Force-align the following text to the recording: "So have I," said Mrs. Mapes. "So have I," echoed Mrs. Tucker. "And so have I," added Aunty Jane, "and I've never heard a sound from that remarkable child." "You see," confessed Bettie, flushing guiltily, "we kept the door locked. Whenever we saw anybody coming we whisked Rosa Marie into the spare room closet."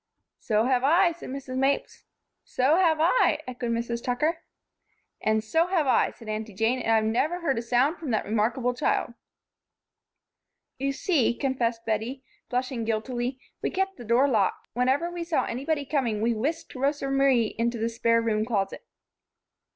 "So 0.39 0.65
have 0.65 0.83
I," 0.83 1.11
said 1.11 1.29
Mrs. 1.29 1.57
Mapes. 1.59 2.05
"So 2.43 2.77
have 2.77 2.97
I," 2.99 3.37
echoed 3.45 3.69
Mrs. 3.69 4.03
Tucker. 4.03 4.41
"And 5.21 5.43
so 5.43 5.67
have 5.67 5.85
I," 5.85 6.07
added 6.07 6.27
Aunty 6.27 6.55
Jane, 6.55 6.79
"and 6.79 6.91
I've 6.91 7.03
never 7.03 7.41
heard 7.41 7.59
a 7.59 7.61
sound 7.61 7.97
from 7.97 8.09
that 8.09 8.25
remarkable 8.25 8.73
child." 8.73 9.13
"You 10.79 10.91
see," 10.91 11.35
confessed 11.35 11.85
Bettie, 11.85 12.23
flushing 12.49 12.83
guiltily, 12.83 13.39
"we 13.61 13.69
kept 13.69 13.97
the 13.97 14.03
door 14.03 14.27
locked. 14.27 14.69
Whenever 14.73 15.11
we 15.11 15.23
saw 15.23 15.45
anybody 15.45 15.85
coming 15.85 16.19
we 16.19 16.33
whisked 16.33 16.73
Rosa 16.73 17.11
Marie 17.11 17.53
into 17.59 17.77
the 17.77 17.87
spare 17.87 18.23
room 18.23 18.43
closet." 18.43 18.83